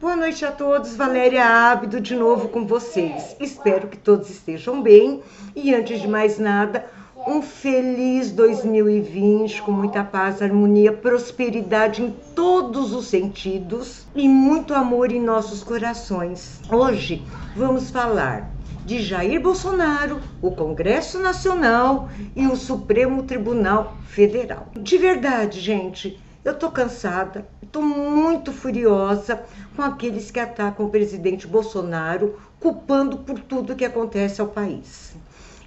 Boa 0.00 0.16
noite 0.16 0.46
a 0.46 0.50
todos, 0.50 0.96
Valéria 0.96 1.44
Ábido 1.44 2.00
de 2.00 2.16
novo 2.16 2.48
com 2.48 2.66
vocês. 2.66 3.36
Espero 3.38 3.86
que 3.86 3.98
todos 3.98 4.30
estejam 4.30 4.80
bem 4.80 5.22
e 5.54 5.74
antes 5.74 6.00
de 6.00 6.08
mais 6.08 6.38
nada, 6.38 6.86
um 7.28 7.42
feliz 7.42 8.32
2020 8.32 9.60
com 9.60 9.70
muita 9.70 10.02
paz, 10.02 10.40
harmonia, 10.40 10.90
prosperidade 10.90 12.00
em 12.02 12.16
todos 12.34 12.94
os 12.94 13.08
sentidos 13.08 14.06
e 14.16 14.26
muito 14.26 14.72
amor 14.72 15.12
em 15.12 15.20
nossos 15.20 15.62
corações. 15.62 16.62
Hoje 16.72 17.22
vamos 17.54 17.90
falar 17.90 18.50
de 18.86 19.02
Jair 19.02 19.38
Bolsonaro, 19.38 20.18
o 20.40 20.50
Congresso 20.50 21.18
Nacional 21.18 22.08
e 22.34 22.46
o 22.46 22.56
Supremo 22.56 23.24
Tribunal 23.24 23.98
Federal. 24.06 24.66
De 24.74 24.96
verdade, 24.96 25.60
gente, 25.60 26.18
eu 26.44 26.54
tô 26.54 26.70
cansada, 26.70 27.46
tô 27.70 27.82
muito 27.82 28.52
furiosa 28.52 29.42
com 29.76 29.82
aqueles 29.82 30.30
que 30.30 30.40
atacam 30.40 30.86
o 30.86 30.90
presidente 30.90 31.46
Bolsonaro, 31.46 32.38
culpando 32.58 33.18
por 33.18 33.38
tudo 33.40 33.76
que 33.76 33.84
acontece 33.84 34.40
ao 34.40 34.48
país. 34.48 35.14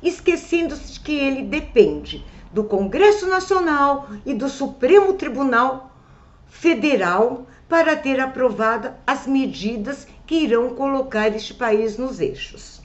Esquecendo-se 0.02 1.00
que 1.00 1.14
ele 1.14 1.44
depende 1.44 2.26
do 2.52 2.64
Congresso 2.64 3.28
Nacional 3.28 4.10
e 4.26 4.34
do 4.34 4.50
Supremo 4.50 5.14
Tribunal 5.14 5.92
Federal 6.48 7.48
para 7.68 7.96
ter 7.96 8.20
aprovada 8.20 9.00
as 9.08 9.26
medidas 9.26 10.08
que 10.28 10.36
irão 10.36 10.76
colocar 10.76 11.36
este 11.36 11.54
país 11.54 11.98
nos 11.98 12.20
eixos. 12.20 12.82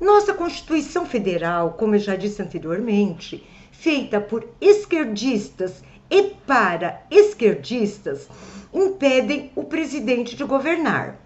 Nossa 0.00 0.34
Constituição 0.34 1.06
Federal, 1.06 1.74
como 1.74 1.94
eu 1.94 1.98
já 1.98 2.16
disse 2.16 2.42
anteriormente, 2.42 3.46
feita 3.70 4.20
por 4.20 4.46
esquerdistas 4.60 5.82
e 6.10 6.22
para 6.46 7.02
esquerdistas 7.10 8.28
impedem 8.72 9.50
o 9.56 9.64
presidente 9.64 10.36
de 10.36 10.44
governar, 10.44 11.16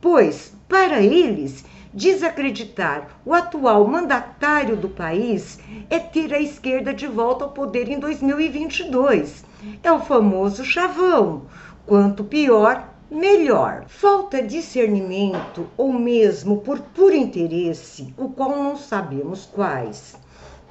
pois, 0.00 0.54
para 0.68 1.00
eles, 1.00 1.64
desacreditar 1.92 3.20
o 3.24 3.34
atual 3.34 3.86
mandatário 3.86 4.76
do 4.76 4.88
país 4.88 5.58
é 5.90 5.98
ter 5.98 6.32
a 6.32 6.40
esquerda 6.40 6.94
de 6.94 7.06
volta 7.06 7.44
ao 7.44 7.50
poder 7.50 7.88
em 7.88 7.98
2022. 7.98 9.44
É 9.82 9.92
o 9.92 10.00
famoso 10.00 10.64
chavão. 10.64 11.42
Quanto 11.84 12.24
pior, 12.24 12.88
melhor. 13.10 13.84
Falta 13.88 14.42
discernimento 14.42 15.66
ou 15.76 15.92
mesmo 15.92 16.58
por 16.58 16.78
puro 16.78 17.14
interesse, 17.14 18.14
o 18.16 18.30
qual 18.30 18.50
não 18.50 18.76
sabemos 18.76 19.44
quais 19.44 20.16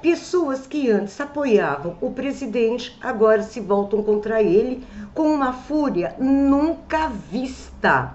Pessoas 0.02 0.66
que 0.66 0.90
antes 0.90 1.20
apoiavam 1.20 1.96
o 2.00 2.10
presidente 2.10 2.98
agora 3.00 3.40
se 3.40 3.60
voltam 3.60 4.02
contra 4.02 4.42
ele 4.42 4.84
com 5.14 5.32
uma 5.32 5.52
fúria 5.52 6.16
nunca 6.18 7.06
vista, 7.08 8.12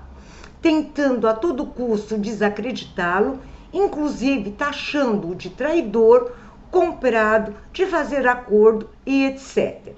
tentando 0.61 1.29
a 1.29 1.33
todo 1.33 1.65
custo 1.65 2.17
desacreditá-lo, 2.17 3.39
inclusive 3.71 4.51
taxando-o 4.51 5.33
de 5.33 5.49
traidor, 5.49 6.33
comprado, 6.69 7.55
de 7.71 7.85
fazer 7.85 8.27
acordo 8.27 8.89
e 9.05 9.23
etc. 9.23 9.95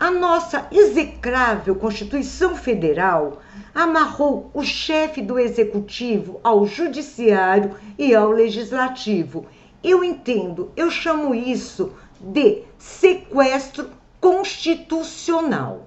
A 0.00 0.10
nossa 0.10 0.66
execrável 0.72 1.76
Constituição 1.76 2.56
Federal 2.56 3.38
amarrou 3.72 4.50
o 4.52 4.64
chefe 4.64 5.22
do 5.22 5.38
executivo 5.38 6.40
ao 6.42 6.66
judiciário 6.66 7.76
e 7.96 8.12
ao 8.12 8.28
legislativo 8.32 9.46
eu 9.88 10.02
entendo, 10.02 10.72
eu 10.76 10.90
chamo 10.90 11.34
isso 11.34 11.92
de 12.20 12.62
sequestro 12.76 13.88
constitucional. 14.20 15.86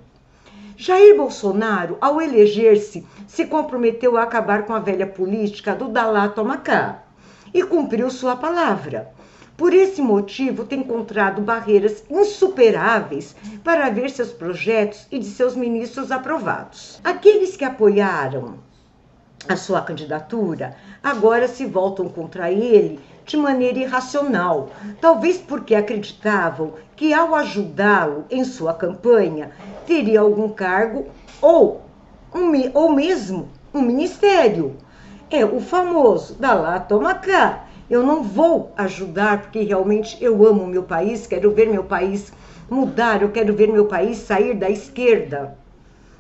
Jair 0.78 1.18
Bolsonaro, 1.18 1.98
ao 2.00 2.22
eleger-se, 2.22 3.06
se 3.28 3.46
comprometeu 3.46 4.16
a 4.16 4.24
acabar 4.24 4.66
com 4.66 4.74
a 4.74 4.80
velha 4.80 5.06
política 5.06 5.76
do 5.76 5.90
Dalá 5.90 6.30
Tomacá 6.30 7.04
e 7.54 7.62
cumpriu 7.64 8.10
sua 8.10 8.38
palavra. 8.38 9.12
Por 9.58 9.74
esse 9.74 10.02
motivo, 10.02 10.64
tem 10.64 10.80
encontrado 10.80 11.42
barreiras 11.42 12.02
insuperáveis 12.10 13.36
para 13.62 13.90
ver 13.90 14.10
seus 14.10 14.32
projetos 14.32 15.06
e 15.12 15.20
de 15.20 15.26
seus 15.26 15.54
ministros 15.54 16.14
aprovados. 16.14 17.02
Aqueles 17.04 17.58
que 17.58 17.66
apoiaram 17.66 18.69
a 19.48 19.56
sua 19.56 19.82
candidatura 19.82 20.76
agora 21.04 21.48
se 21.48 21.66
voltam 21.66 22.10
contra 22.10 22.52
ele 22.52 23.00
de 23.26 23.38
maneira 23.38 23.80
irracional, 23.80 24.70
talvez 25.00 25.38
porque 25.38 25.76
acreditavam 25.76 26.74
que 26.96 27.14
ao 27.14 27.36
ajudá-lo 27.36 28.26
em 28.30 28.44
sua 28.44 28.74
campanha 28.74 29.52
teria 29.86 30.22
algum 30.22 30.50
cargo 30.50 31.06
ou, 31.42 31.82
um, 32.34 32.52
ou 32.74 32.92
mesmo 32.92 33.50
um 33.74 33.82
ministério. 33.82 34.76
É 35.30 35.46
o 35.46 35.60
famoso 35.60 36.34
da 36.36 36.54
lá 36.56 36.80
toma 36.80 37.14
cá. 37.14 37.66
Eu 37.88 38.04
não 38.04 38.24
vou 38.24 38.74
ajudar 38.76 39.44
porque 39.44 39.62
realmente 39.62 40.18
eu 40.24 40.46
amo 40.46 40.66
meu 40.66 40.84
país, 40.84 41.28
quero 41.28 41.52
ver 41.52 41.70
meu 41.70 41.84
país 41.84 42.34
mudar, 42.70 43.22
eu 43.22 43.30
quero 43.30 43.54
ver 43.54 43.72
meu 43.72 43.86
país 43.86 44.18
sair 44.18 44.56
da 44.56 44.70
esquerda. 44.70 45.56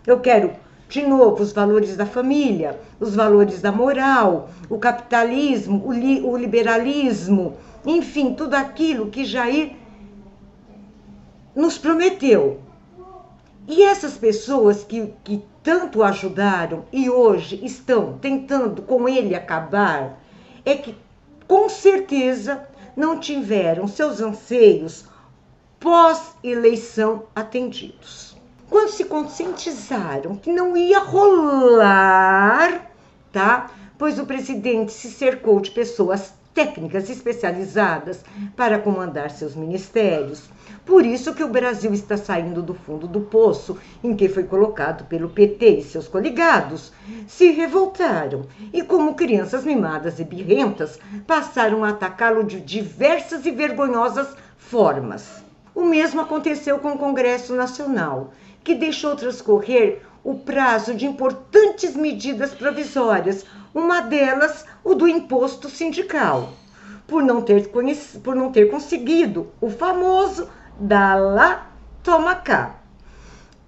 Eu 0.06 0.20
quero 0.20 0.54
de 0.90 1.06
novo, 1.06 1.44
os 1.44 1.54
valores 1.54 1.96
da 1.96 2.06
família, 2.08 2.82
os 3.00 3.16
valores 3.16 3.62
da 3.62 3.72
moral, 3.72 4.50
o 4.68 4.80
capitalismo, 4.80 5.88
o, 5.88 5.94
li, 5.94 6.20
o 6.22 6.36
liberalismo, 6.36 7.58
enfim, 7.86 8.34
tudo 8.34 8.56
aquilo 8.56 9.12
que 9.12 9.24
Jair 9.24 9.76
nos 11.56 11.78
prometeu. 11.78 12.60
E 13.68 13.84
essas 13.84 14.18
pessoas 14.18 14.84
que, 14.84 15.14
que 15.24 15.44
tanto 15.62 16.02
ajudaram 16.02 16.86
e 16.92 17.08
hoje 17.08 17.64
estão 17.64 18.18
tentando 18.18 18.82
com 18.82 19.08
ele 19.08 19.36
acabar, 19.36 20.20
é 20.66 20.74
que 20.74 20.98
com 21.48 21.70
certeza 21.70 22.68
não 22.98 23.20
tiveram 23.20 23.88
seus 23.88 24.20
anseios 24.20 25.06
pós-eleição 25.80 27.26
atendidos 27.36 28.39
quando 28.70 28.90
se 28.90 29.06
conscientizaram 29.06 30.36
que 30.36 30.52
não 30.52 30.78
ia 30.78 31.00
rolar, 31.00 32.92
tá? 33.32 33.72
Pois 33.98 34.20
o 34.20 34.26
presidente 34.26 34.92
se 34.92 35.10
cercou 35.10 35.60
de 35.60 35.72
pessoas 35.72 36.34
técnicas 36.54 37.10
especializadas 37.10 38.24
para 38.56 38.80
comandar 38.80 39.32
seus 39.32 39.56
ministérios. 39.56 40.50
Por 40.86 41.06
isso 41.06 41.34
que 41.34 41.44
o 41.44 41.50
Brasil 41.50 41.94
está 41.94 42.18
saindo 42.18 42.62
do 42.62 42.74
fundo 42.74 43.08
do 43.08 43.22
poço 43.22 43.78
em 44.04 44.16
que 44.16 44.28
foi 44.28 44.44
colocado 44.44 45.06
pelo 45.06 45.30
PT 45.30 45.70
e 45.70 45.84
seus 45.84 46.08
coligados. 46.08 46.92
Se 47.28 47.52
revoltaram 47.52 48.46
e, 48.74 48.82
como 48.82 49.16
crianças 49.16 49.64
mimadas 49.64 50.20
e 50.20 50.24
birrentas, 50.24 51.00
passaram 51.28 51.84
a 51.84 51.90
atacá-lo 51.90 52.44
de 52.44 52.60
diversas 52.60 53.46
e 53.46 53.52
vergonhosas 53.52 54.36
formas. 54.58 55.44
O 55.74 55.84
mesmo 55.86 56.22
aconteceu 56.22 56.80
com 56.80 56.94
o 56.94 56.98
Congresso 56.98 57.56
Nacional 57.56 58.34
que 58.64 58.76
deixou 58.76 59.16
transcorrer 59.16 60.02
o 60.24 60.36
prazo 60.36 60.94
de 60.94 61.06
importantes 61.06 61.96
medidas 61.96 62.54
provisórias, 62.54 63.46
uma 63.74 64.02
delas 64.02 64.66
o 64.84 64.94
do 64.94 65.08
imposto 65.08 65.70
sindical, 65.70 66.54
por 67.08 67.24
não 67.24 67.42
ter, 67.42 67.70
por 67.70 68.36
não 68.36 68.52
ter 68.52 68.70
conseguido 68.70 69.52
o 69.62 69.70
famoso 69.70 70.50
da 70.80 71.16
lá 71.16 71.72
toma 72.04 72.36
cá. 72.36 72.76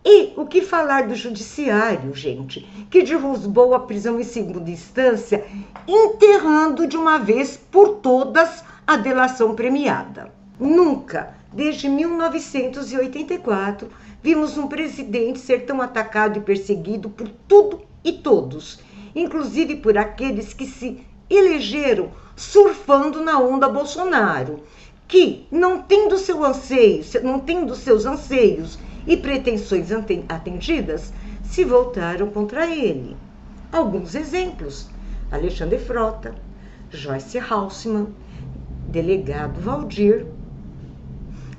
E 0.03 0.33
o 0.35 0.47
que 0.47 0.61
falar 0.61 1.07
do 1.07 1.13
judiciário, 1.13 2.15
gente, 2.15 2.61
que 2.89 3.03
derrubou 3.03 3.75
a 3.75 3.79
prisão 3.81 4.19
em 4.19 4.23
segunda 4.23 4.69
instância, 4.69 5.45
enterrando 5.87 6.87
de 6.87 6.97
uma 6.97 7.19
vez 7.19 7.55
por 7.55 7.97
todas 7.97 8.63
a 8.85 8.97
delação 8.97 9.53
premiada. 9.53 10.31
Nunca, 10.59 11.35
desde 11.53 11.89
1984, 11.89 13.89
vimos 14.23 14.57
um 14.57 14.67
presidente 14.67 15.39
ser 15.39 15.65
tão 15.65 15.81
atacado 15.81 16.37
e 16.37 16.41
perseguido 16.41 17.09
por 17.09 17.27
tudo 17.47 17.81
e 18.03 18.13
todos, 18.13 18.79
inclusive 19.15 19.77
por 19.77 19.97
aqueles 19.97 20.53
que 20.53 20.65
se 20.65 21.05
elegeram 21.29 22.11
surfando 22.35 23.21
na 23.21 23.39
onda 23.39 23.67
Bolsonaro, 23.67 24.61
que, 25.07 25.45
não 25.51 25.81
tendo 25.81 26.17
seu 26.17 26.43
anseio, 26.43 27.03
não 27.23 27.39
tendo 27.39 27.75
seus 27.75 28.05
anseios 28.05 28.79
e 29.05 29.17
pretensões 29.17 29.89
atendidas, 30.29 31.11
se 31.43 31.65
voltaram 31.65 32.29
contra 32.29 32.65
ele. 32.65 33.17
Alguns 33.71 34.15
exemplos: 34.15 34.89
Alexandre 35.31 35.79
Frota, 35.79 36.33
Joyce 36.89 37.39
Halseman, 37.39 38.07
delegado 38.87 39.59
Valdir, 39.59 40.25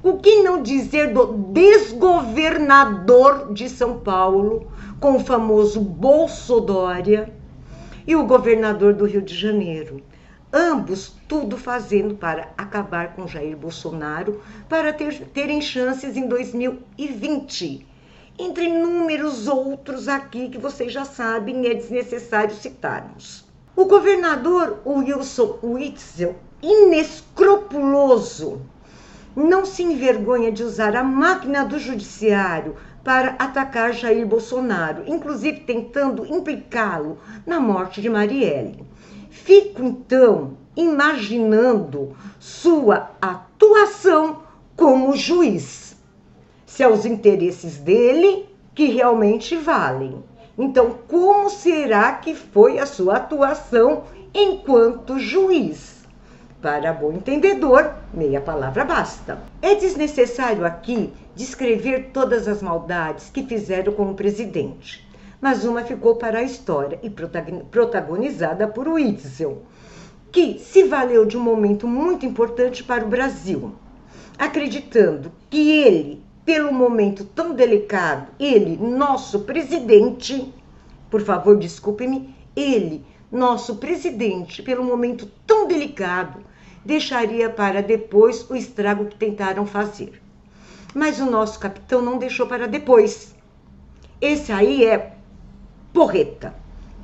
o 0.03 0.19
que 0.19 0.43
não 0.43 0.61
dizer 0.61 1.13
do 1.13 1.27
desgovernador 1.53 3.53
de 3.53 3.69
São 3.69 4.01
Paulo, 4.01 4.67
com 4.99 5.15
o 5.15 5.21
famoso 5.21 5.81
Bolsodória, 5.81 7.33
e 8.05 8.17
o 8.17 8.27
governador 8.27 8.95
do 8.95 9.05
Rio 9.05 9.23
de 9.23 9.35
Janeiro. 9.35 10.03
Ambos 10.53 11.15
tudo 11.29 11.57
fazendo 11.57 12.17
para 12.17 12.53
acabar 12.59 13.15
com 13.15 13.29
Jair 13.29 13.57
Bolsonaro, 13.57 14.43
para 14.69 14.93
ter, 14.93 15.21
terem 15.29 15.63
chances 15.63 16.17
em 16.17 16.27
2020. 16.27 17.87
entre 18.39 18.65
inúmeros 18.65 19.47
outros 19.47 20.09
aqui 20.09 20.49
que 20.49 20.57
vocês 20.59 20.93
já 20.93 21.05
sabem, 21.05 21.65
é 21.67 21.75
desnecessário 21.75 22.57
citarmos. 22.57 23.45
O 23.77 23.85
governador 23.85 24.81
Wilson 24.85 25.61
Witzel, 25.63 26.35
inescrupuloso, 26.61 28.63
não 29.35 29.65
se 29.65 29.83
envergonha 29.83 30.53
de 30.53 30.63
usar 30.63 30.95
a 30.95 31.03
máquina 31.03 31.65
do 31.65 31.79
judiciário 31.79 32.77
para 33.03 33.37
atacar 33.39 33.93
Jair 33.93 34.27
Bolsonaro, 34.27 35.03
inclusive 35.07 35.61
tentando 35.61 36.25
implicá-lo 36.27 37.19
na 37.47 37.59
morte 37.59 38.01
de 38.01 38.09
Marielle. 38.09 38.85
Fico 39.31 39.83
então 39.83 40.57
imaginando 40.77 42.17
sua 42.39 43.11
atuação 43.21 44.43
como 44.77 45.17
juiz. 45.17 45.97
Se 46.65 46.83
é 46.83 46.89
os 46.89 47.05
interesses 47.05 47.79
dele 47.79 48.49
que 48.75 48.87
realmente 48.87 49.57
valem. 49.57 50.23
Então, 50.57 50.99
como 51.09 51.51
será 51.51 52.13
que 52.13 52.35
foi 52.35 52.79
a 52.79 52.87
sua 52.87 53.17
atuação 53.17 54.05
enquanto 54.35 55.19
juiz? 55.19 55.92
Para 56.63 56.93
bom 56.93 57.11
entendedor, 57.11 57.93
meia 58.15 58.41
palavra 58.41 58.85
basta. 58.85 59.43
É 59.61 59.75
desnecessário 59.75 60.65
aqui 60.65 61.13
descrever 61.35 62.11
todas 62.13 62.47
as 62.47 62.63
maldades 62.63 63.29
que 63.31 63.43
fizeram 63.43 63.93
com 63.93 64.13
o 64.13 64.15
presidente, 64.15 65.05
mas 65.41 65.65
uma 65.65 65.83
ficou 65.83 66.15
para 66.15 66.39
a 66.39 66.43
história 66.45 67.01
e 67.03 67.11
protagonizada 67.11 68.69
por 68.69 68.87
Witzel, 68.87 69.63
que 70.31 70.61
se 70.61 70.85
valeu 70.85 71.27
de 71.27 71.37
um 71.37 71.41
momento 71.41 71.89
muito 71.89 72.25
importante 72.25 72.85
para 72.85 73.05
o 73.05 73.09
Brasil, 73.09 73.73
acreditando 74.39 75.33
que 75.51 75.69
ele 75.69 76.23
pelo 76.45 76.73
momento 76.73 77.25
tão 77.25 77.55
delicado, 77.55 78.29
ele, 78.39 78.77
nosso 78.77 79.41
presidente, 79.41 80.55
por 81.11 81.23
favor, 81.23 81.57
desculpe-me, 81.57 82.33
ele, 82.55 83.05
nosso 83.33 83.77
presidente, 83.77 84.63
pelo 84.63 84.85
momento 84.85 85.29
tão 85.45 85.67
delicado, 85.67 86.52
deixaria 86.85 87.49
para 87.49 87.83
depois 87.83 88.49
o 88.51 88.57
estrago 88.57 89.07
que 89.07 89.17
tentaram 89.17 89.67
fazer. 89.67 90.21
Mas 90.95 91.21
o 91.21 91.31
nosso 91.31 91.59
capitão 91.59 92.03
não 92.03 92.19
deixou 92.19 92.47
para 92.47 92.67
depois. 92.67 93.35
Esse 94.21 94.53
aí 94.53 94.85
é 94.85 95.15
porreta. 95.93 96.55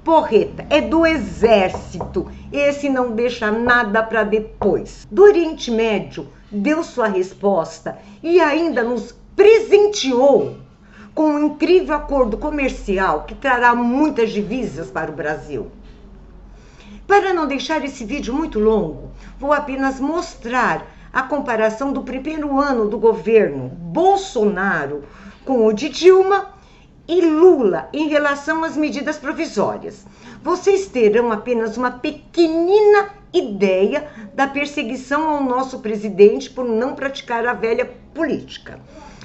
Porreta 0.04 0.66
é 0.70 0.80
do 0.80 1.06
exército. 1.06 2.30
Esse 2.52 2.88
não 2.88 3.12
deixa 3.12 3.50
nada 3.50 4.02
para 4.02 4.24
depois. 4.24 5.06
Do 5.10 5.22
Oriente 5.22 5.70
Médio 5.70 6.28
deu 6.50 6.82
sua 6.82 7.08
resposta 7.08 7.98
e 8.22 8.40
ainda 8.40 8.82
nos 8.82 9.14
presenteou 9.36 10.56
com 11.14 11.30
um 11.30 11.46
incrível 11.46 11.94
acordo 11.96 12.36
comercial 12.36 13.24
que 13.24 13.34
trará 13.34 13.74
muitas 13.74 14.30
divisas 14.30 14.90
para 14.90 15.10
o 15.10 15.14
Brasil. 15.14 15.70
Para 17.08 17.32
não 17.32 17.46
deixar 17.46 17.82
esse 17.86 18.04
vídeo 18.04 18.34
muito 18.34 18.60
longo, 18.60 19.10
vou 19.40 19.54
apenas 19.54 19.98
mostrar 19.98 20.86
a 21.10 21.22
comparação 21.22 21.90
do 21.90 22.02
primeiro 22.02 22.60
ano 22.60 22.86
do 22.86 22.98
governo 22.98 23.70
Bolsonaro 23.70 25.02
com 25.42 25.66
o 25.66 25.72
de 25.72 25.88
Dilma 25.88 26.50
e 27.08 27.22
Lula 27.22 27.88
em 27.94 28.08
relação 28.08 28.62
às 28.62 28.76
medidas 28.76 29.16
provisórias. 29.16 30.04
Vocês 30.42 30.86
terão 30.88 31.32
apenas 31.32 31.78
uma 31.78 31.92
pequenina 31.92 33.08
ideia 33.32 34.06
da 34.34 34.46
perseguição 34.46 35.30
ao 35.30 35.42
nosso 35.42 35.78
presidente 35.78 36.50
por 36.50 36.66
não 36.66 36.94
praticar 36.94 37.46
a 37.46 37.54
velha 37.54 37.90
política. 38.12 38.78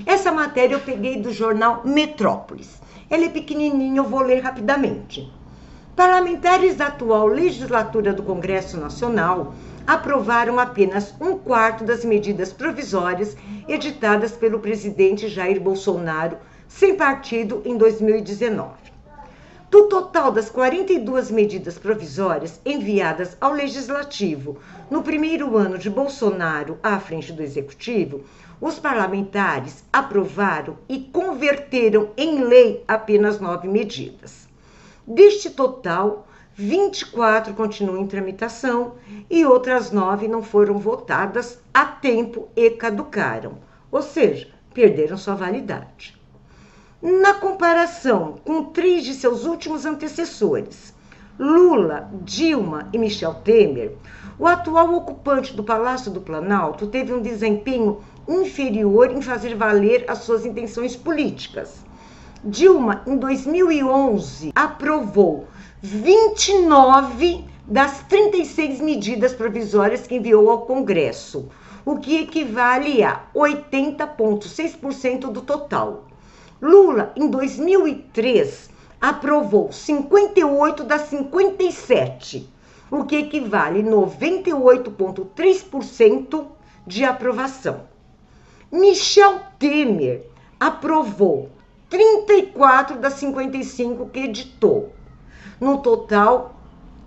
Essa 0.05 0.31
matéria 0.31 0.75
eu 0.75 0.79
peguei 0.79 1.21
do 1.21 1.33
jornal 1.33 1.81
Metrópolis. 1.83 2.81
Ela 3.09 3.25
é 3.25 3.29
pequenininha, 3.29 3.97
eu 3.97 4.05
vou 4.05 4.21
ler 4.21 4.39
rapidamente. 4.39 5.29
Parlamentares 5.95 6.75
da 6.75 6.87
atual 6.87 7.27
legislatura 7.27 8.11
do 8.13 8.23
Congresso 8.23 8.79
Nacional 8.79 9.53
aprovaram 9.85 10.57
apenas 10.57 11.13
um 11.21 11.37
quarto 11.37 11.83
das 11.83 12.03
medidas 12.03 12.51
provisórias 12.51 13.37
editadas 13.67 14.31
pelo 14.31 14.59
presidente 14.59 15.27
Jair 15.27 15.61
Bolsonaro, 15.61 16.37
sem 16.67 16.95
partido, 16.95 17.61
em 17.63 17.77
2019. 17.77 18.71
Do 19.69 19.83
total 19.83 20.31
das 20.31 20.49
42 20.49 21.29
medidas 21.29 21.77
provisórias 21.77 22.59
enviadas 22.65 23.37
ao 23.39 23.53
Legislativo 23.53 24.57
no 24.89 25.03
primeiro 25.03 25.55
ano 25.55 25.77
de 25.77 25.91
Bolsonaro 25.91 26.79
à 26.81 26.99
frente 26.99 27.31
do 27.31 27.43
Executivo, 27.43 28.23
os 28.59 28.79
parlamentares 28.79 29.83
aprovaram 29.93 30.75
e 30.89 31.01
converteram 31.01 32.09
em 32.17 32.43
lei 32.43 32.83
apenas 32.87 33.39
nove 33.39 33.67
medidas. 33.67 34.51
Deste 35.05 35.49
total, 35.49 36.25
24 36.55 37.53
continuam 37.55 37.97
em 37.97 38.07
tramitação 38.07 38.93
e 39.29 39.45
outras 39.45 39.91
nove 39.91 40.29
não 40.29 40.41
foram 40.41 40.77
votadas 40.77 41.59
a 41.73 41.83
tempo 41.83 42.47
e 42.55 42.69
caducaram, 42.69 43.57
ou 43.91 44.01
seja, 44.01 44.47
perderam 44.73 45.17
sua 45.17 45.35
validade. 45.35 46.17
Na 47.01 47.33
comparação 47.33 48.35
com 48.45 48.65
três 48.65 49.03
de 49.03 49.13
seus 49.13 49.43
últimos 49.43 49.85
antecessores, 49.85 50.93
Lula, 51.37 52.09
Dilma 52.21 52.87
e 52.93 52.97
Michel 52.97 53.33
Temer, 53.43 53.97
o 54.39 54.47
atual 54.47 54.93
ocupante 54.93 55.53
do 55.53 55.65
Palácio 55.65 56.11
do 56.11 56.21
Planalto 56.21 56.87
teve 56.87 57.11
um 57.11 57.21
desempenho 57.21 58.01
inferior 58.25 59.11
em 59.11 59.21
fazer 59.21 59.53
valer 59.55 60.05
as 60.07 60.19
suas 60.19 60.45
intenções 60.45 60.95
políticas. 60.95 61.83
Dilma, 62.45 63.03
em 63.07 63.15
2011, 63.15 64.51
aprovou 64.53 65.47
29 65.81 67.45
das 67.65 68.03
36 68.09 68.81
medidas 68.81 69.33
provisórias 69.33 70.05
que 70.05 70.15
enviou 70.15 70.49
ao 70.49 70.65
Congresso, 70.65 71.47
o 71.85 71.99
que 71.99 72.17
equivale 72.17 73.01
a 73.01 73.23
80,6% 73.33 75.31
do 75.31 75.41
total. 75.41 76.03
Lula, 76.61 77.13
em 77.15 77.29
2003, 77.29 78.69
aprovou 78.99 79.71
58 79.71 80.83
das 80.83 81.03
57, 81.03 82.51
o 82.91 83.05
que 83.05 83.15
equivale 83.15 83.79
a 83.79 83.83
98,3% 83.83 86.45
de 86.85 87.05
aprovação. 87.05 87.83
Michel 88.69 89.39
Temer 89.57 90.25
aprovou 90.59 91.52
34 91.93 92.97
das 92.97 93.13
55 93.13 94.09
que 94.09 94.21
editou, 94.21 94.91
no 95.61 95.77
total, 95.77 96.55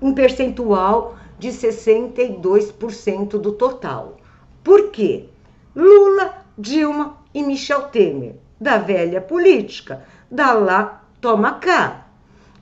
em 0.00 0.14
percentual 0.14 1.16
de 1.40 1.48
62% 1.48 3.30
do 3.30 3.50
total. 3.50 4.16
Por 4.62 4.92
quê? 4.92 5.28
Lula, 5.74 6.36
Dilma 6.56 7.16
e 7.34 7.42
Michel 7.42 7.88
Temer 7.88 8.36
da 8.60 8.78
velha 8.78 9.20
política, 9.20 10.04
da 10.30 10.52
lá 10.52 11.02
toma 11.20 11.54
cá. 11.54 12.06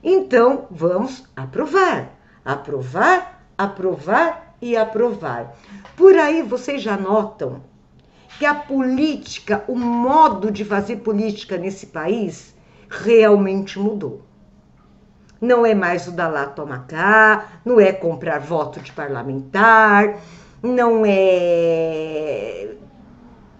Então, 0.03 0.65
vamos 0.71 1.25
aprovar, 1.35 2.09
aprovar, 2.43 3.39
aprovar 3.55 4.55
e 4.59 4.75
aprovar. 4.75 5.55
Por 5.95 6.15
aí 6.15 6.41
vocês 6.41 6.81
já 6.81 6.97
notam 6.97 7.61
que 8.37 8.45
a 8.45 8.53
política, 8.53 9.63
o 9.67 9.75
modo 9.75 10.51
de 10.51 10.65
fazer 10.65 10.97
política 10.97 11.57
nesse 11.57 11.87
país 11.87 12.53
realmente 12.89 13.79
mudou. 13.79 14.21
Não 15.39 15.65
é 15.65 15.73
mais 15.73 16.07
o 16.07 16.11
da 16.11 16.27
lá 16.27 16.45
toma 16.45 16.79
cá, 16.87 17.59
não 17.63 17.79
é 17.79 17.91
comprar 17.91 18.39
voto 18.39 18.79
de 18.79 18.91
parlamentar, 18.91 20.19
não 20.63 21.03
é 21.05 22.75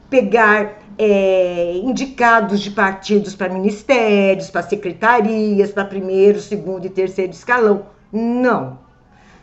pegar 0.10 0.79
é, 0.98 1.74
indicados 1.77 2.62
de 2.62 2.72
partidos 2.72 3.36
para 3.36 3.51
ministérios, 3.51 4.50
para 4.50 4.63
secretarias, 4.63 5.72
para 5.72 5.86
primeiro, 5.86 6.39
segundo 6.39 6.86
e 6.86 6.89
terceiro 6.89 7.32
escalão. 7.32 7.88
Não. 8.12 8.79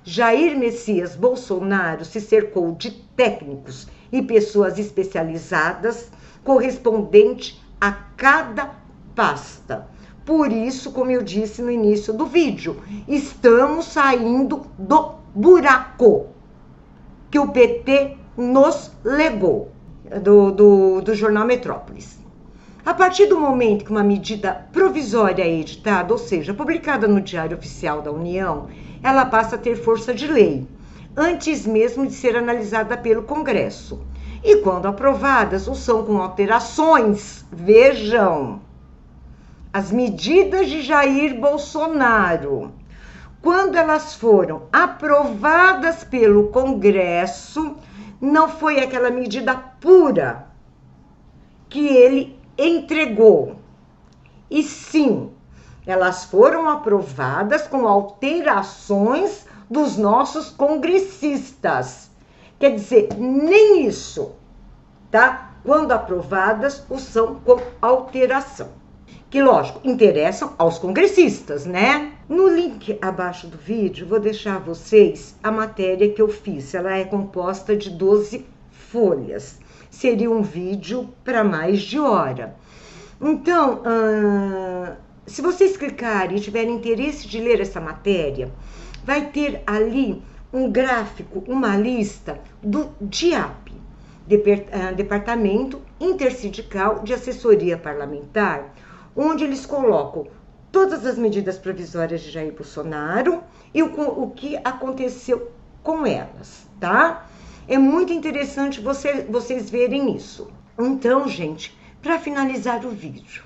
Jair 0.04 0.58
Messias 0.58 1.14
Bolsonaro 1.14 2.04
se 2.04 2.20
cercou 2.20 2.72
de 2.72 2.90
técnicos 2.90 3.86
e 4.12 4.21
pessoas 4.21 4.78
especializadas 4.78 6.11
correspondente 6.45 7.61
a 7.81 7.92
cada 8.16 8.75
pasta. 9.14 9.88
Por 10.25 10.52
isso, 10.52 10.92
como 10.92 11.11
eu 11.11 11.23
disse 11.23 11.62
no 11.62 11.71
início 11.71 12.12
do 12.12 12.26
vídeo, 12.26 12.76
estamos 13.09 13.87
saindo 13.87 14.66
do 14.78 15.14
buraco 15.35 16.26
que 17.31 17.38
o 17.38 17.49
PT 17.49 18.19
nos 18.37 18.92
legou 19.02 19.73
do, 20.23 20.52
do, 20.52 21.00
do 21.00 21.14
jornal 21.14 21.47
Metrópolis. 21.47 22.21
A 22.85 22.92
partir 22.92 23.26
do 23.26 23.40
momento 23.40 23.85
que 23.85 23.90
uma 23.90 24.02
medida 24.02 24.66
provisória 24.73 25.42
é 25.42 25.61
editada, 25.61 26.12
ou 26.12 26.19
seja, 26.19 26.52
publicada 26.52 27.07
no 27.07 27.21
Diário 27.21 27.57
Oficial 27.57 28.02
da 28.02 28.11
União, 28.11 28.69
ela 29.02 29.25
passa 29.25 29.57
a 29.57 29.59
ter 29.59 29.76
força 29.76 30.12
de 30.12 30.26
lei, 30.26 30.66
antes 31.16 31.66
mesmo 31.66 32.07
de 32.07 32.14
ser 32.14 32.37
analisada 32.37 32.97
pelo 32.97 33.23
Congresso. 33.23 34.00
E 34.42 34.57
quando 34.57 34.87
aprovadas, 34.87 35.69
o 35.69 35.75
são 35.75 36.04
com 36.04 36.21
alterações, 36.21 37.45
vejam, 37.52 38.61
as 39.73 39.92
medidas 39.92 40.69
de 40.69 40.83
Jair 40.83 41.38
Bolsonaro, 41.38 42.73
quando 43.40 43.76
elas 43.76 44.14
foram 44.14 44.62
aprovadas 44.73 46.04
pelo 46.04 46.49
Congresso, 46.49 47.76
não 48.21 48.49
foi 48.49 48.81
aquela 48.81 49.11
medida 49.11 49.57
pura 49.57 50.47
que 51.69 51.88
ele 51.88 52.38
entregou. 52.59 53.57
E 54.50 54.62
sim, 54.62 55.31
elas 55.87 56.25
foram 56.25 56.69
aprovadas 56.69 57.66
com 57.66 57.88
alterações 57.88 59.47
dos 59.72 59.96
nossos 59.96 60.50
congressistas. 60.50 62.10
Quer 62.58 62.74
dizer, 62.74 63.08
nem 63.18 63.86
isso, 63.86 64.32
tá? 65.10 65.54
Quando 65.64 65.92
aprovadas, 65.92 66.84
o 66.90 66.98
são 66.98 67.36
com 67.36 67.58
alteração. 67.80 68.68
Que, 69.30 69.42
lógico, 69.42 69.80
interessam 69.82 70.52
aos 70.58 70.78
congressistas, 70.78 71.64
né? 71.64 72.12
No 72.28 72.48
link 72.48 72.98
abaixo 73.00 73.46
do 73.46 73.56
vídeo, 73.56 74.06
vou 74.06 74.20
deixar 74.20 74.60
vocês 74.60 75.34
a 75.42 75.50
matéria 75.50 76.12
que 76.12 76.20
eu 76.20 76.28
fiz. 76.28 76.74
Ela 76.74 76.98
é 76.98 77.04
composta 77.04 77.74
de 77.74 77.88
12 77.88 78.44
folhas. 78.70 79.58
Seria 79.90 80.30
um 80.30 80.42
vídeo 80.42 81.08
para 81.24 81.42
mais 81.42 81.80
de 81.80 81.98
hora. 81.98 82.54
Então, 83.20 83.82
hum, 83.86 84.92
se 85.26 85.40
vocês 85.40 85.78
clicarem 85.78 86.36
e 86.36 86.40
tiverem 86.40 86.74
interesse 86.74 87.26
de 87.26 87.40
ler 87.40 87.60
essa 87.60 87.80
matéria, 87.80 88.52
vai 89.04 89.30
ter 89.30 89.62
ali 89.66 90.23
um 90.52 90.71
gráfico, 90.71 91.42
uma 91.47 91.76
lista 91.76 92.40
do 92.62 92.92
DIAP, 93.00 93.73
ah, 94.73 94.92
Departamento 94.92 95.80
Intersindical 95.99 97.00
de 97.00 97.14
Assessoria 97.14 97.76
Parlamentar, 97.76 98.75
onde 99.16 99.44
eles 99.44 99.66
colocam 99.66 100.26
todas 100.71 101.04
as 101.04 101.18
medidas 101.18 101.59
provisórias 101.59 102.21
de 102.23 102.30
Jair 102.30 102.52
Bolsonaro 102.52 103.42
e 103.75 103.82
o, 103.82 104.23
o 104.23 104.30
que 104.30 104.56
aconteceu 104.64 105.50
com 105.82 106.06
elas, 106.06 106.66
tá? 106.78 107.26
É 107.66 107.78
muito 107.78 108.12
interessante 108.12 108.80
você, 108.80 109.23
vocês 109.28 109.71
verem 109.71 110.16
isso. 110.16 110.49
Então, 110.78 111.28
gente, 111.28 111.76
para 112.02 112.18
finalizar 112.18 112.85
o 112.85 112.90
vídeo, 112.90 113.44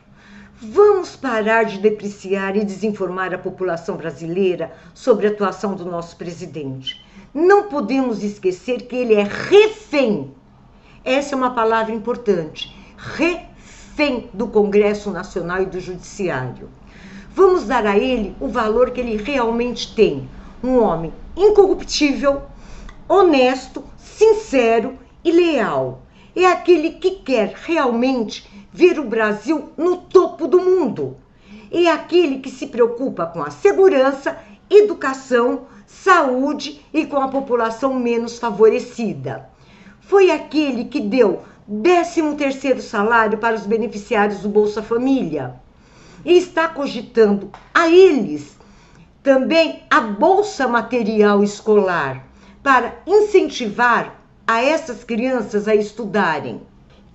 Vamos 0.59 1.15
parar 1.15 1.65
de 1.65 1.79
depreciar 1.79 2.57
e 2.57 2.65
desinformar 2.65 3.35
a 3.35 3.39
população 3.39 3.95
brasileira 3.95 4.73
sobre 4.95 5.27
a 5.27 5.31
atuação 5.31 5.75
do 5.75 5.85
nosso 5.85 6.17
presidente. 6.17 7.05
Não 7.35 7.65
podemos 7.65 8.23
esquecer 8.23 8.87
que 8.87 8.97
ele 8.97 9.13
é 9.13 9.23
refém. 9.23 10.33
Essa 11.05 11.35
é 11.35 11.37
uma 11.37 11.51
palavra 11.51 11.95
importante. 11.95 12.75
Refém 12.97 14.31
do 14.33 14.49
Congresso 14.49 15.11
Nacional 15.11 15.61
e 15.61 15.67
do 15.67 15.79
Judiciário. 15.79 16.71
Vamos 17.35 17.65
dar 17.65 17.85
a 17.85 17.99
ele 17.99 18.35
o 18.41 18.49
valor 18.49 18.93
que 18.93 19.01
ele 19.01 19.23
realmente 19.23 19.95
tem. 19.95 20.27
Um 20.65 20.79
homem 20.79 21.13
incorruptível, 21.37 22.45
honesto, 23.07 23.85
sincero 23.99 24.99
e 25.23 25.31
leal. 25.31 26.06
É 26.37 26.45
aquele 26.45 26.90
que 26.90 27.12
quer 27.12 27.55
realmente 27.64 28.47
ver 28.71 29.00
o 29.00 29.05
Brasil 29.05 29.71
no 29.75 29.97
topo 29.97 30.47
do 30.47 30.61
mundo. 30.61 31.16
É 31.73 31.88
aquele 31.88 32.40
que 32.40 32.50
se 32.50 32.66
preocupa 32.66 33.25
com 33.25 33.43
a 33.43 33.50
segurança, 33.50 34.37
educação, 34.69 35.62
saúde 35.87 36.85
e 36.93 37.07
com 37.07 37.16
a 37.16 37.28
população 37.28 37.95
menos 37.95 38.38
favorecida. 38.38 39.49
Foi 40.02 40.31
aquele 40.31 40.85
que 40.85 41.00
deu 41.00 41.40
13º 41.71 42.81
salário 42.81 43.38
para 43.38 43.57
os 43.57 43.64
beneficiários 43.64 44.40
do 44.40 44.50
Bolsa 44.50 44.83
Família 44.83 45.55
e 46.23 46.37
está 46.37 46.69
cogitando 46.69 47.50
a 47.73 47.88
eles 47.88 48.59
também 49.23 49.85
a 49.88 50.00
bolsa 50.00 50.69
material 50.69 51.43
escolar 51.43 52.26
para 52.62 52.95
incentivar 53.07 54.25
a 54.47 54.62
essas 54.62 55.03
crianças 55.03 55.67
a 55.67 55.75
estudarem 55.75 56.61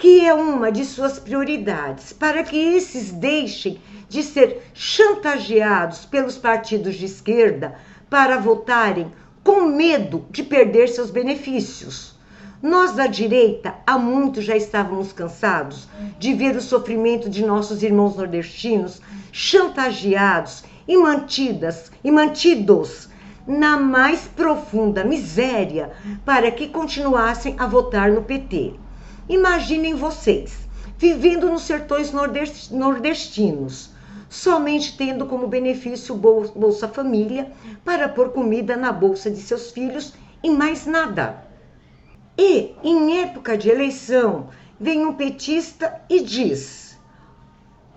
que 0.02 0.26
é 0.26 0.34
uma 0.34 0.72
de 0.72 0.84
suas 0.84 1.20
prioridades, 1.20 2.12
para 2.12 2.42
que 2.42 2.58
esses 2.58 3.12
deixem 3.12 3.80
de 4.10 4.24
ser 4.24 4.64
chantageados 4.74 6.06
pelos 6.06 6.40
partidos 6.40 6.96
de 6.96 7.06
esquerda 7.06 7.76
para 8.10 8.40
votarem 8.40 9.12
com 9.44 9.62
medo 9.62 10.26
de 10.32 10.42
perder 10.42 10.90
seus 10.90 11.12
benefícios. 11.12 12.16
Nós 12.64 12.94
da 12.94 13.06
direita 13.06 13.76
há 13.86 13.96
muito 13.96 14.42
já 14.42 14.56
estávamos 14.56 15.14
cansados 15.14 15.88
de 16.18 16.34
ver 16.34 16.56
o 16.56 16.62
sofrimento 16.62 17.30
de 17.30 17.46
nossos 17.46 17.84
irmãos 17.84 18.16
nordestinos 18.16 19.00
chantageados 19.32 20.64
e 20.88 20.98
mantidas 20.98 21.92
e 22.04 22.10
mantidos 22.10 23.08
na 23.46 23.78
mais 23.78 24.22
profunda 24.28 25.04
miséria 25.04 25.92
para 26.26 26.52
que 26.52 26.68
continuassem 26.68 27.56
a 27.58 27.66
votar 27.66 28.12
no 28.12 28.24
PT. 28.24 28.74
Imaginem 29.28 29.96
vocês, 29.96 30.68
vivendo 30.98 31.50
nos 31.50 31.64
sertões 31.64 32.12
nordestinos, 32.72 33.92
somente 34.30 34.98
tendo 34.98 35.26
como 35.26 35.48
benefício 35.48 36.16
Bolsa 36.16 36.88
Família 36.88 37.52
para 37.84 38.08
pôr 38.08 38.30
comida 38.30 38.76
na 38.78 38.92
bolsa 38.92 39.30
de 39.30 39.38
seus 39.38 39.72
filhos 39.72 40.14
e 40.44 40.50
mais 40.50 40.86
nada. 40.86 41.44
E, 42.38 42.76
em 42.84 43.22
época 43.22 43.58
de 43.58 43.70
eleição, 43.70 44.50
vem 44.80 45.06
um 45.06 45.14
petista 45.14 46.02
e 46.10 46.22
diz: 46.22 46.98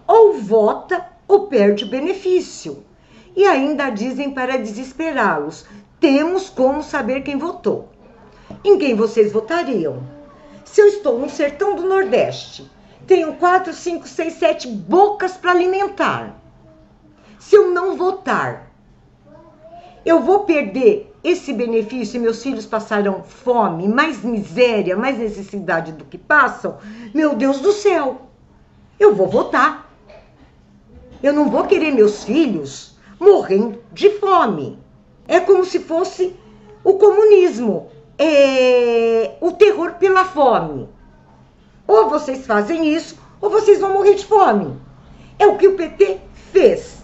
ou 0.07 0.35
vota 0.35 1.07
ou 1.27 1.47
perde 1.47 1.85
benefício. 1.85 2.85
E 3.37 3.47
ainda 3.47 3.91
dizem 3.91 4.31
para 4.31 4.59
desesperá-los: 4.59 5.67
temos 5.99 6.49
como 6.49 6.83
saber 6.83 7.23
quem 7.23 7.37
votou. 7.37 7.89
Em 8.63 8.79
quem 8.79 8.95
vocês 8.95 9.33
votariam? 9.33 10.03
Se 10.65 10.81
eu 10.81 10.87
estou 10.87 11.19
no 11.19 11.29
sertão 11.29 11.75
do 11.75 11.89
Nordeste, 11.89 12.71
tenho 13.07 13.35
quatro, 13.35 13.73
cinco, 13.73 14.09
seis, 14.09 14.35
sete 14.35 14.69
bocas 14.69 15.37
para 15.37 15.51
alimentar. 15.51 16.41
Se 17.39 17.57
eu 17.57 17.71
não 17.71 17.97
votar, 17.97 18.71
eu 20.05 20.21
vou 20.21 20.41
perder 20.41 21.15
esse 21.23 21.53
benefício 21.53 22.19
e 22.19 22.21
meus 22.21 22.43
filhos 22.43 22.67
passarão 22.67 23.23
fome, 23.23 23.89
mais 23.89 24.23
miséria, 24.23 24.97
mais 24.97 25.19
necessidade 25.19 25.93
do 25.93 26.05
que 26.05 26.19
passam? 26.19 26.79
Meu 27.15 27.35
Deus 27.35 27.61
do 27.61 27.73
céu! 27.73 28.23
Eu 28.99 29.15
vou 29.15 29.29
votar. 29.29 29.91
Eu 31.23 31.33
não 31.33 31.49
vou 31.51 31.65
querer 31.65 31.93
meus 31.93 32.25
filhos 32.25 32.94
morrendo 33.19 33.81
de 33.93 34.11
fome. 34.19 34.79
É 35.27 35.41
como 35.41 35.65
se 35.65 35.81
fosse 35.81 36.35
o 36.83 36.95
comunismo 36.95 37.89
é, 38.19 39.37
o 39.41 39.53
terror 39.53 39.95
pela 39.95 40.25
fome. 40.25 40.89
Ou 41.87 42.09
vocês 42.09 42.47
fazem 42.47 42.95
isso, 42.95 43.19
ou 43.41 43.51
vocês 43.51 43.81
vão 43.81 43.93
morrer 43.93 44.15
de 44.15 44.25
fome. 44.25 44.79
É 45.39 45.47
o 45.47 45.57
que 45.57 45.69
o 45.69 45.77
PT 45.77 46.21
fez. 46.53 47.03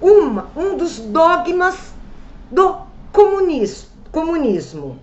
Uma, 0.00 0.50
um 0.56 0.76
dos 0.76 0.98
dogmas 0.98 1.92
do 2.50 2.76
comunismo, 3.12 3.88
comunismo. 4.12 4.98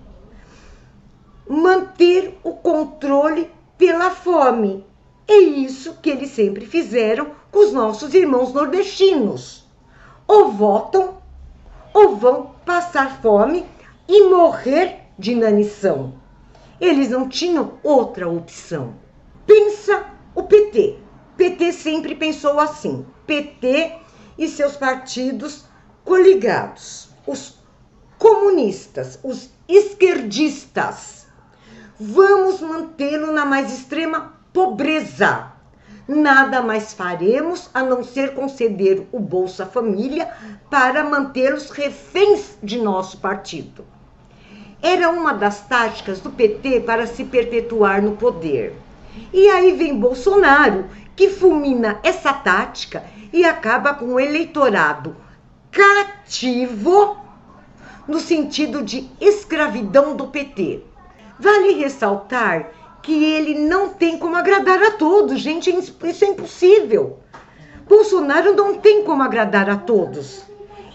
Manter 1.47 2.37
o 2.43 2.53
controle 2.53 3.49
pela 3.77 4.09
fome. 4.09 4.85
É 5.27 5.37
isso 5.37 5.95
que 6.01 6.09
eles 6.09 6.31
sempre 6.31 6.65
fizeram 6.65 7.31
com 7.51 7.59
os 7.59 7.73
nossos 7.73 8.13
irmãos 8.13 8.53
nordestinos. 8.53 9.64
Ou 10.27 10.51
votam, 10.51 11.17
ou 11.93 12.15
vão 12.15 12.51
passar 12.65 13.21
fome 13.21 13.65
e 14.07 14.27
morrer 14.27 14.99
de 15.17 15.31
inanição. 15.31 16.13
Eles 16.79 17.09
não 17.09 17.29
tinham 17.29 17.73
outra 17.83 18.29
opção. 18.29 18.95
Pensa 19.45 20.05
o 20.33 20.43
PT. 20.43 20.99
PT 21.37 21.71
sempre 21.71 22.15
pensou 22.15 22.59
assim. 22.59 23.05
PT 23.25 23.93
e 24.37 24.47
seus 24.47 24.75
partidos 24.75 25.65
coligados. 26.03 27.09
Os 27.25 27.57
comunistas, 28.17 29.19
os 29.23 29.49
esquerdistas. 29.67 31.27
Vamos 31.99 32.59
mantê-lo 32.59 33.31
na 33.31 33.45
mais 33.45 33.71
extrema 33.71 34.33
pobreza. 34.51 35.54
Nada 36.07 36.61
mais 36.61 36.93
faremos 36.93 37.69
a 37.73 37.81
não 37.81 38.03
ser 38.03 38.33
conceder 38.33 39.07
o 39.11 39.19
Bolsa 39.19 39.65
Família 39.65 40.29
para 40.69 41.03
mantê-los 41.03 41.69
reféns 41.71 42.57
de 42.61 42.77
nosso 42.77 43.17
partido 43.17 43.85
era 44.85 45.09
uma 45.09 45.33
das 45.33 45.61
táticas 45.61 46.19
do 46.19 46.29
PT 46.29 46.81
para 46.81 47.07
se 47.07 47.23
perpetuar 47.23 48.03
no 48.03 48.15
poder. 48.17 48.75
E 49.33 49.47
aí 49.49 49.71
vem 49.71 49.99
Bolsonaro, 49.99 50.85
que 51.15 51.27
fulmina 51.27 51.99
essa 52.03 52.31
tática 52.31 53.03
e 53.33 53.43
acaba 53.43 53.95
com 53.95 54.13
o 54.13 54.19
eleitorado 54.19 55.15
cativo 55.71 57.17
no 58.07 58.19
sentido 58.19 58.83
de 58.83 59.09
escravidão 59.19 60.15
do 60.15 60.27
PT. 60.27 60.83
Vale 61.39 61.73
ressaltar 61.73 62.69
que 63.05 63.23
ele 63.23 63.53
não 63.53 63.89
tem 63.89 64.17
como 64.17 64.35
agradar 64.35 64.81
a 64.81 64.91
todos, 64.91 65.39
gente, 65.39 65.69
isso 65.69 66.25
é 66.25 66.27
impossível. 66.27 67.19
Bolsonaro 67.87 68.55
não 68.55 68.79
tem 68.79 69.03
como 69.03 69.21
agradar 69.21 69.69
a 69.69 69.77
todos. 69.77 70.41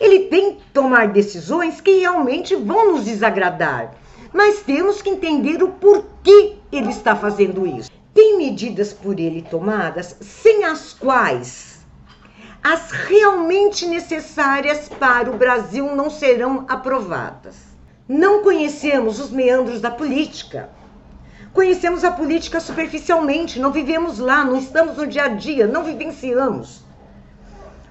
Ele 0.01 0.25
tem 0.25 0.57
que 0.57 0.65
tomar 0.73 1.09
decisões 1.09 1.81
que 1.81 2.01
realmente 2.01 2.57
vão 2.57 2.93
nos 2.93 3.05
desagradar. 3.05 3.95
Mas 4.33 4.61
temos 4.61 5.01
que 5.01 5.09
entender 5.09 5.63
o 5.63 5.69
porquê 5.69 6.57
ele 6.73 6.91
está 6.91 7.15
fazendo 7.15 7.65
isso. 7.65 7.89
Tem 8.13 8.37
medidas 8.37 8.93
por 8.93 9.21
ele 9.21 9.43
tomadas 9.43 10.17
sem 10.21 10.65
as 10.65 10.93
quais 10.93 11.79
as 12.63 12.91
realmente 12.91 13.87
necessárias 13.87 14.89
para 14.89 15.31
o 15.31 15.39
Brasil 15.39 15.95
não 15.95 16.11
serão 16.11 16.67
aprovadas. 16.69 17.57
Não 18.09 18.43
conhecemos 18.43 19.21
os 19.21 19.31
meandros 19.31 19.81
da 19.81 19.93
política. 19.93 20.69
Conhecemos 21.53 22.05
a 22.05 22.13
política 22.13 22.61
superficialmente, 22.61 23.59
não 23.59 23.73
vivemos 23.73 24.19
lá, 24.19 24.45
não 24.45 24.57
estamos 24.57 24.97
no 24.97 25.07
dia 25.07 25.25
a 25.25 25.29
dia, 25.29 25.67
não 25.67 25.83
vivenciamos. 25.83 26.85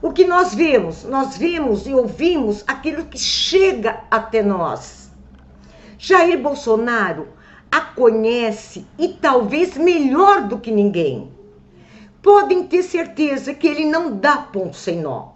O 0.01 0.13
que 0.13 0.25
nós 0.25 0.56
vemos? 0.56 1.04
Nós 1.04 1.38
vemos 1.38 1.86
e 1.86 1.94
ouvimos 1.94 2.63
aquilo 2.66 3.06
que 3.06 3.18
chega 3.18 4.01
até 4.10 4.42
nós. 4.42 5.12
Jair 5.98 6.42
Bolsonaro 6.42 7.28
a 7.70 7.82
conhece 7.82 8.88
e 8.98 9.10
talvez 9.10 9.78
melhor 9.78 10.48
do 10.48 10.58
que 10.58 10.72
ninguém. 10.72 11.32
Podem 12.22 12.66
ter 12.66 12.84
certeza 12.84 13.54
que 13.54 13.68
ele 13.68 13.86
não 13.86 14.18
dá 14.18 14.38
ponto 14.38 14.75
sem 14.75 15.01
nó. 15.01 15.32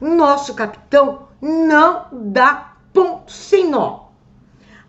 Nosso 0.00 0.54
capitão 0.54 1.28
não 1.40 2.06
dá 2.12 2.74
ponto 2.92 3.30
sem 3.30 3.70
nó. 3.70 4.01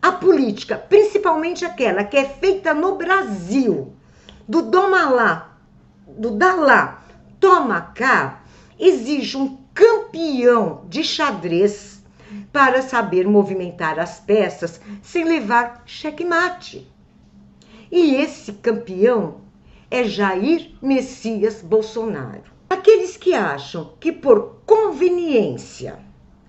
A 0.03 0.11
política, 0.11 0.75
principalmente 0.75 1.63
aquela 1.63 2.03
que 2.03 2.17
é 2.17 2.27
feita 2.27 2.73
no 2.73 2.97
Brasil, 2.97 3.93
do 4.45 4.63
doma 4.63 5.09
lá, 5.09 5.57
do 6.05 6.31
dá 6.31 6.55
lá, 6.55 7.05
toma 7.39 7.79
cá, 7.79 8.43
exige 8.77 9.37
um 9.37 9.57
campeão 9.73 10.83
de 10.89 11.05
xadrez 11.05 12.03
para 12.51 12.81
saber 12.81 13.25
movimentar 13.25 13.97
as 13.97 14.19
peças 14.19 14.81
sem 15.01 15.23
levar 15.23 15.83
checkmate. 15.85 16.85
E 17.89 18.15
esse 18.15 18.51
campeão 18.51 19.39
é 19.89 20.03
Jair 20.03 20.71
Messias 20.81 21.61
Bolsonaro. 21.61 22.51
Aqueles 22.69 23.15
que 23.15 23.33
acham 23.33 23.93
que 24.01 24.11
por 24.11 24.63
conveniência, 24.65 25.97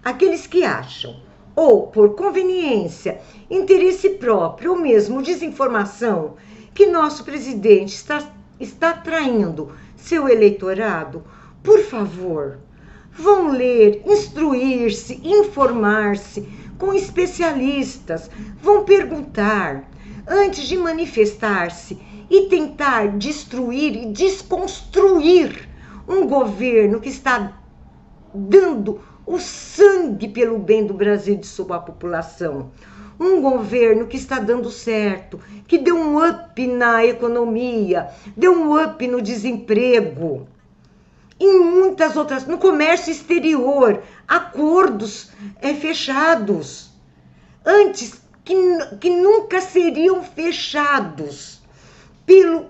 aqueles 0.02 0.44
que 0.44 0.64
acham 0.64 1.22
ou 1.56 1.86
por 1.86 2.14
conveniência, 2.14 3.20
interesse 3.50 4.10
próprio 4.10 4.72
ou 4.72 4.78
mesmo 4.78 5.22
desinformação 5.22 6.34
que 6.74 6.86
nosso 6.86 7.24
presidente 7.24 7.94
está, 7.94 8.22
está 8.58 8.92
traindo 8.92 9.72
seu 9.96 10.28
eleitorado, 10.28 11.22
por 11.62 11.80
favor, 11.80 12.58
vão 13.12 13.50
ler, 13.50 14.02
instruir-se, 14.04 15.20
informar-se 15.24 16.46
com 16.76 16.92
especialistas, 16.92 18.28
vão 18.60 18.84
perguntar 18.84 19.88
antes 20.26 20.66
de 20.66 20.76
manifestar-se 20.76 21.98
e 22.28 22.48
tentar 22.48 23.16
destruir 23.16 23.94
e 23.96 24.06
desconstruir 24.12 25.68
um 26.08 26.26
governo 26.26 27.00
que 27.00 27.08
está 27.08 27.52
dando 28.34 29.00
o 29.26 29.38
sangue 29.38 30.28
pelo 30.28 30.58
bem 30.58 30.86
do 30.86 30.94
Brasil 30.94 31.36
de 31.36 31.46
sua 31.46 31.78
população. 31.78 32.70
Um 33.18 33.40
governo 33.40 34.06
que 34.06 34.16
está 34.16 34.38
dando 34.38 34.70
certo, 34.70 35.40
que 35.68 35.78
deu 35.78 35.96
um 35.96 36.18
up 36.18 36.66
na 36.66 37.04
economia, 37.04 38.08
deu 38.36 38.52
um 38.52 38.82
up 38.82 39.06
no 39.06 39.22
desemprego 39.22 40.48
em 41.38 41.60
muitas 41.60 42.16
outras, 42.16 42.46
no 42.46 42.58
comércio 42.58 43.10
exterior, 43.10 44.02
acordos 44.26 45.30
é, 45.60 45.74
fechados, 45.74 46.90
antes 47.64 48.20
que, 48.44 48.54
que 49.00 49.10
nunca 49.10 49.60
seriam 49.60 50.22
fechados 50.22 51.60
pelo 52.24 52.66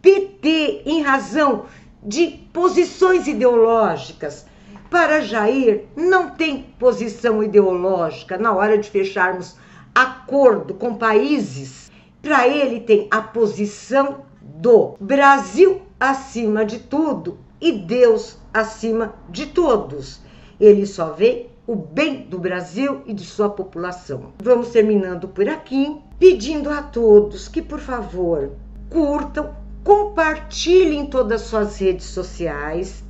PT 0.00 0.82
em 0.86 1.02
razão 1.02 1.66
de 2.02 2.28
posições 2.52 3.26
ideológicas. 3.26 4.46
Para 4.90 5.20
Jair, 5.20 5.84
não 5.94 6.30
tem 6.30 6.62
posição 6.78 7.42
ideológica 7.42 8.38
na 8.38 8.54
hora 8.54 8.78
de 8.78 8.88
fecharmos 8.88 9.56
acordo 9.94 10.72
com 10.72 10.94
países. 10.94 11.90
Para 12.22 12.48
ele, 12.48 12.80
tem 12.80 13.06
a 13.10 13.20
posição 13.20 14.22
do 14.40 14.96
Brasil 14.98 15.82
acima 16.00 16.64
de 16.64 16.78
tudo 16.78 17.38
e 17.60 17.72
Deus 17.72 18.38
acima 18.52 19.14
de 19.28 19.46
todos. 19.46 20.20
Ele 20.58 20.86
só 20.86 21.12
vê 21.12 21.50
o 21.66 21.76
bem 21.76 22.22
do 22.22 22.38
Brasil 22.38 23.02
e 23.04 23.12
de 23.12 23.24
sua 23.24 23.50
população. 23.50 24.32
Vamos 24.42 24.70
terminando 24.70 25.28
por 25.28 25.46
aqui, 25.50 26.00
pedindo 26.18 26.70
a 26.70 26.82
todos 26.82 27.46
que, 27.46 27.60
por 27.60 27.78
favor, 27.78 28.52
curtam, 28.88 29.54
compartilhem 29.84 31.04
todas 31.06 31.42
as 31.42 31.48
suas 31.48 31.78
redes 31.78 32.06
sociais 32.06 33.04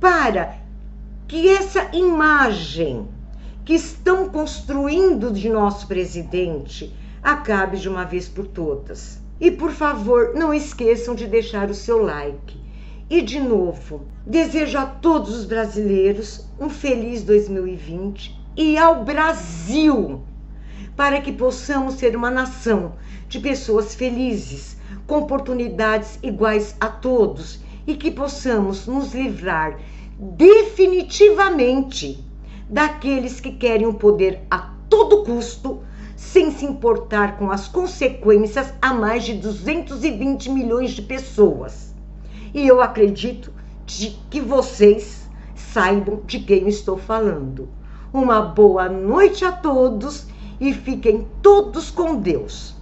para 0.00 0.56
que 1.30 1.48
essa 1.48 1.88
imagem 1.92 3.06
que 3.64 3.72
estão 3.72 4.28
construindo 4.28 5.30
de 5.30 5.48
nosso 5.48 5.86
presidente 5.86 6.92
acabe 7.22 7.76
de 7.76 7.88
uma 7.88 8.04
vez 8.04 8.28
por 8.28 8.48
todas. 8.48 9.22
E 9.40 9.48
por 9.48 9.70
favor, 9.70 10.32
não 10.34 10.52
esqueçam 10.52 11.14
de 11.14 11.28
deixar 11.28 11.70
o 11.70 11.74
seu 11.74 12.02
like 12.02 12.58
e 13.08 13.22
de 13.22 13.38
novo, 13.38 14.08
desejo 14.26 14.76
a 14.76 14.84
todos 14.84 15.32
os 15.32 15.44
brasileiros 15.44 16.48
um 16.58 16.68
feliz 16.68 17.22
2020 17.22 18.36
e 18.56 18.76
ao 18.76 19.04
Brasil, 19.04 20.22
para 20.96 21.20
que 21.20 21.30
possamos 21.30 21.94
ser 21.94 22.16
uma 22.16 22.28
nação 22.28 22.94
de 23.28 23.38
pessoas 23.38 23.94
felizes, 23.94 24.76
com 25.06 25.18
oportunidades 25.18 26.18
iguais 26.24 26.74
a 26.80 26.88
todos 26.88 27.60
e 27.86 27.94
que 27.94 28.10
possamos 28.10 28.88
nos 28.88 29.14
livrar 29.14 29.78
definitivamente 30.20 32.24
daqueles 32.68 33.40
que 33.40 33.52
querem 33.52 33.86
o 33.86 33.94
poder 33.94 34.40
a 34.50 34.74
todo 34.88 35.24
custo, 35.24 35.82
sem 36.14 36.50
se 36.50 36.64
importar 36.64 37.38
com 37.38 37.50
as 37.50 37.66
consequências 37.66 38.72
a 38.82 38.92
mais 38.92 39.24
de 39.24 39.34
220 39.34 40.50
milhões 40.50 40.90
de 40.90 41.02
pessoas 41.02 41.90
e 42.52 42.66
eu 42.66 42.80
acredito 42.80 43.52
de 43.86 44.10
que 44.28 44.40
vocês 44.40 45.28
saibam 45.54 46.20
de 46.26 46.40
quem 46.40 46.68
estou 46.68 46.96
falando. 46.96 47.68
Uma 48.12 48.40
boa 48.40 48.88
noite 48.88 49.44
a 49.44 49.52
todos 49.52 50.26
e 50.60 50.74
fiquem 50.74 51.26
todos 51.42 51.90
com 51.90 52.16
Deus. 52.16 52.74